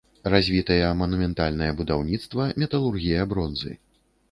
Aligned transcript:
Развітыя 0.35 0.87
манументальнае 1.01 1.69
будаўніцтва, 1.83 2.49
металургія 2.65 3.31
бронзы. 3.37 3.79